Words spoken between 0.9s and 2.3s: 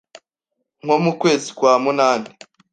mu kwezi kwa munani